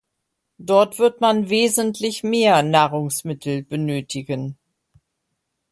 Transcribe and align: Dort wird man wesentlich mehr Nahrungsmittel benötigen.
Dort 0.57 0.97
wird 0.97 1.21
man 1.21 1.51
wesentlich 1.51 2.23
mehr 2.23 2.63
Nahrungsmittel 2.63 3.61
benötigen. 3.61 4.57